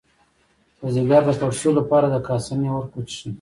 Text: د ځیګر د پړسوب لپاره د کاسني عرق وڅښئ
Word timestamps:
د 0.79 0.83
ځیګر 0.95 1.21
د 1.27 1.29
پړسوب 1.39 1.73
لپاره 1.79 2.05
د 2.09 2.15
کاسني 2.27 2.67
عرق 2.75 2.91
وڅښئ 2.93 3.27